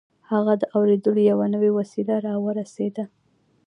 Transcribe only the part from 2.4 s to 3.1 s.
ورسېده.